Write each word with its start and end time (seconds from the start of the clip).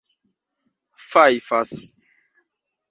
fajfas 1.09 1.71